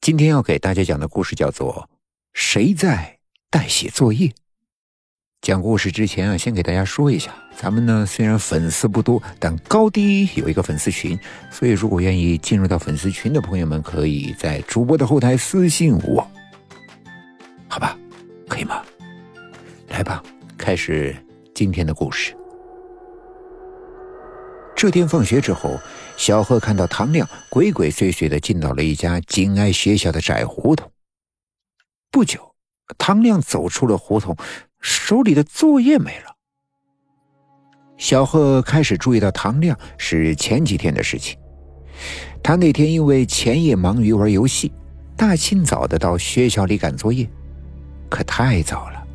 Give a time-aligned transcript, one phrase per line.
[0.00, 1.86] 今天要给大家讲的故事叫做
[2.32, 3.18] 《谁在
[3.50, 4.28] 代写作业》。
[5.42, 11.18] 讲故事之前啊，先给大家说一下，咱们呢虽然粉丝不多，但高低有一个粉丝群，
[11.50, 16.26] 所以如果愿意进入到粉丝群的朋友们，可以在主播的后台私信我，
[17.68, 17.94] 好吧？
[18.48, 18.82] 可以吗？
[19.88, 20.22] 来吧，
[20.56, 21.14] 开始
[21.54, 22.34] 今天的故事。
[24.80, 25.78] 这天放学之后，
[26.16, 30.90] 小贺看到唐亮鬼鬼祟祟的进到了一家紧挨学校的窄胡同。
[32.10, 32.54] 不久，
[32.96, 34.34] 唐亮走出了胡同，
[34.80, 36.34] 手里的作业没了。
[37.98, 41.38] 小贺开始注意到唐亮是前几天的事情。
[42.42, 44.72] 他那天因为前夜忙于玩游戏，
[45.14, 47.28] 大清早的到学校里赶作业，
[48.08, 49.06] 可太早了，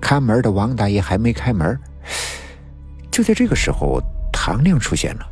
[0.00, 1.78] 看门的王大爷还没开门。
[3.10, 4.00] 就在这个时候。
[4.50, 5.24] 唐亮出现了，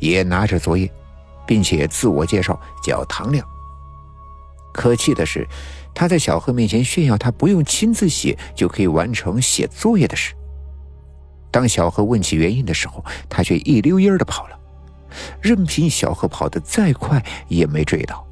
[0.00, 0.90] 也拿着作业，
[1.46, 3.46] 并且自我介绍叫唐亮。
[4.72, 5.46] 可气的是，
[5.94, 10.34] 他在小贺面前炫耀他不用亲自写就可以完成写作业的事。
[11.48, 14.58] 当小贺问起原因的时候，他却一溜烟的跑了，
[15.40, 18.26] 任凭小贺跑得再快也没追到。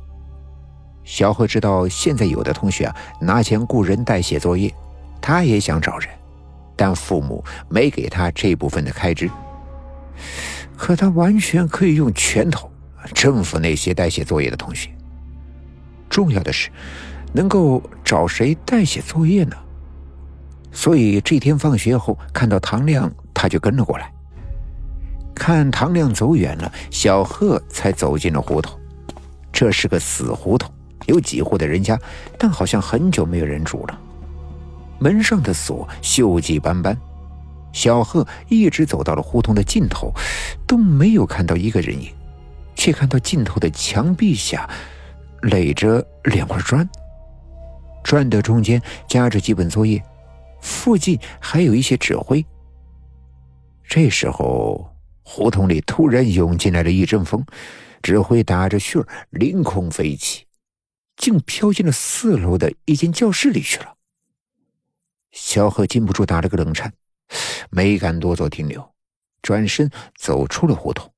[1.04, 4.74] 小贺知道现在有的同学啊拿钱雇人代写作业，
[5.20, 6.10] 他也想找人，
[6.74, 9.30] 但父母没给他这部分的开支。
[10.76, 12.70] 可他完全可以用拳头
[13.12, 14.90] 征服那些代写作业的同学。
[16.08, 16.70] 重要的是，
[17.32, 19.56] 能够找谁代写作业呢？
[20.72, 24.12] 所以这天放学后看到唐亮，他就跟了过来。
[25.34, 28.78] 看唐亮走远了，小贺才走进了胡同。
[29.52, 30.72] 这是个死胡同，
[31.06, 31.98] 有几户的人家，
[32.38, 34.00] 但好像很久没有人住了。
[34.98, 36.96] 门上的锁锈迹斑斑。
[37.75, 40.11] 小贺一直走到了胡同的尽头，
[40.67, 42.11] 都没有看到一个人影，
[42.77, 44.70] 却看到尽头的墙壁下
[45.42, 46.89] 垒着两块砖，
[48.05, 50.03] 砖的中间夹着几本作业，
[50.62, 52.47] 附近还有一些纸灰。
[53.87, 54.88] 这时候，
[55.25, 57.44] 胡同里突然涌进来了一阵风，
[58.03, 60.47] 纸灰打着旋儿凌空飞起，
[61.16, 63.94] 竟飘进了四楼的一间教室里去了。
[65.32, 66.93] 小贺禁不住打了个冷颤。
[67.70, 68.94] 没敢多做停留，
[69.42, 71.12] 转身走出了胡同。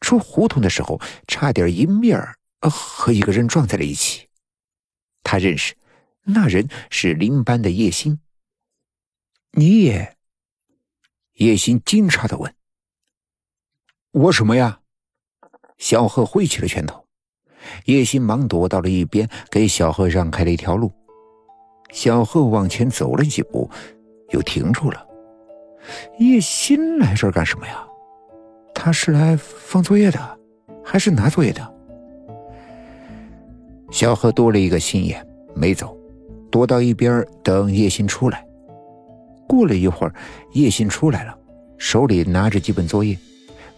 [0.00, 2.20] 出胡同的时候，差点迎面
[2.60, 4.28] 和一个人撞在了一起。
[5.22, 5.76] 他认识，
[6.22, 8.20] 那人是邻班的叶星。
[9.52, 10.16] 你也？
[11.34, 12.54] 叶星惊诧的问。
[14.12, 14.80] 我什么呀？
[15.78, 17.06] 小贺挥起了拳头。
[17.84, 20.92] 叶星忙躲到了一边，给小贺让开了一条路。
[21.92, 23.70] 小贺往前走了几步。
[24.30, 25.07] 又停住了。
[26.18, 27.84] 叶欣来这儿干什么呀？
[28.74, 30.38] 他是来放作业的，
[30.84, 31.74] 还是拿作业的？
[33.90, 35.96] 小何多了一个心眼，没走，
[36.50, 38.44] 躲到一边等叶欣出来。
[39.48, 40.14] 过了一会儿，
[40.52, 41.36] 叶欣出来了，
[41.78, 43.16] 手里拿着几本作业，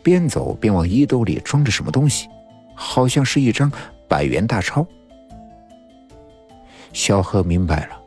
[0.03, 2.29] 边走边往衣兜里装着什么东西，
[2.75, 3.71] 好像是一张
[4.09, 4.87] 百元大钞。
[6.93, 8.01] 小何明白了。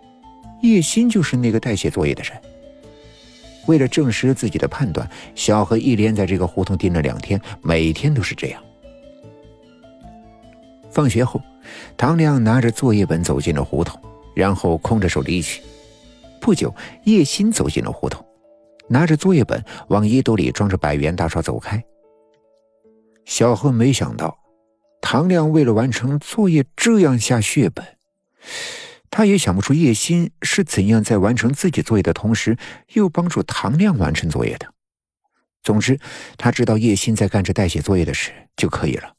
[0.61, 2.33] 叶欣就是那个代写作业的人。
[3.65, 8.61] 为了证实自己的判断，小何一连在这个胡同盯了两天，每天都是这样。
[10.91, 11.41] 放学后，
[11.97, 13.99] 唐亮拿着作业本走进了胡同，
[14.35, 15.61] 然后空着手离去。
[16.39, 16.73] 不久，
[17.05, 18.23] 叶欣走进了胡同，
[18.87, 21.83] 拿着作业本往衣兜里装着百元大钞走开。
[23.25, 24.37] 小何没想到，
[25.01, 27.85] 唐亮为了完成作业这样下血本。
[29.15, 32.57] 他也想不出叶欣是怎样在完成自己作业的同时，
[32.93, 34.73] 又帮助唐亮完成作业的。
[35.61, 35.99] 总之，
[36.35, 39.15] 他知道叶欣在干着代写作业的事就可以了。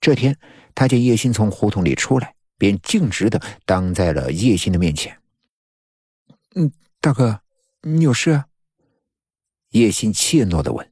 [0.00, 0.38] 这天，
[0.76, 5.20] 他见叶欣从胡同里出来，便径直的挡在了叶欣的面前。
[6.54, 6.70] “嗯，
[7.00, 7.40] 大哥，
[7.82, 8.44] 你有事？”
[9.70, 10.88] 叶欣怯懦的问。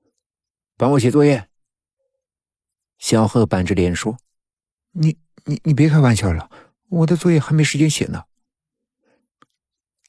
[0.76, 1.48] “帮我写作业。”
[3.00, 4.18] 小贺板着脸说。
[4.92, 5.16] “你、
[5.46, 6.50] 你、你别开玩笑了。”
[6.94, 8.24] 我的作业还没时间写呢。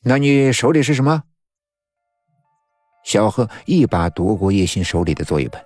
[0.03, 1.23] 那你手里是什么？
[3.03, 5.63] 小贺一把夺过叶欣手里的作业本，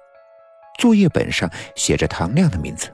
[0.78, 2.94] 作业本上写着唐亮的名字。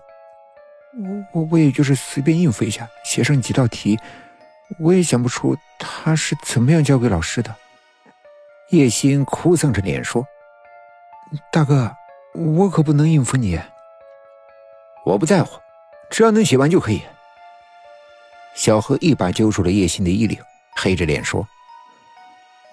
[1.33, 4.00] 我我我也就是随便应付一下，写上几道题，
[4.80, 7.56] 我也想不出他是怎么样交给老师的。
[8.69, 10.25] 叶欣哭丧着脸说
[11.51, 11.95] ：“大哥，
[12.33, 13.60] 我可不能应付你。
[15.06, 15.60] 我不在乎，
[16.10, 17.04] 只要能写完就可以。”
[18.56, 20.40] 小何一把揪住了叶欣的衣领，
[20.78, 21.46] 黑着脸说：“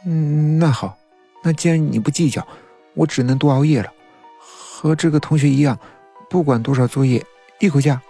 [0.07, 0.97] 嗯，那好，
[1.43, 2.47] 那既然你不计较，
[2.95, 3.93] 我只能多熬夜了。
[4.39, 5.79] 和这个同学一样，
[6.31, 7.25] 不管多少作业，
[7.61, 8.01] 一口价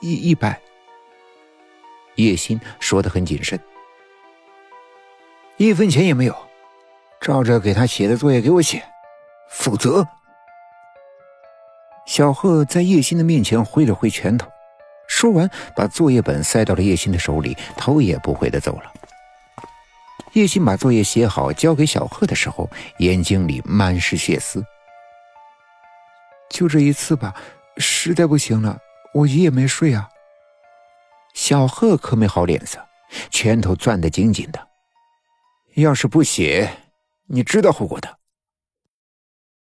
[0.00, 0.60] 一一百。
[2.16, 3.58] 叶欣说的很谨慎，
[5.56, 6.36] 一分钱也没有，
[7.20, 8.82] 照着给他写的作业给我写，
[9.50, 10.06] 否则。
[12.06, 14.50] 小贺在叶欣的面前挥了挥拳头，
[15.10, 18.92] 说完，把作业本塞到了叶欣的手里，头也不回的走了。
[20.34, 24.64] 叶欣把作业写好交给小贺的时候，眼睛里满是血丝。
[26.48, 27.34] 就这一次吧，
[27.76, 28.78] 实在不行了，
[29.12, 30.08] 我一夜没睡啊。
[31.34, 32.78] 小贺可没好脸色，
[33.30, 34.68] 拳头攥得紧紧的。
[35.74, 36.70] 要是不写，
[37.26, 38.19] 你知道后果的。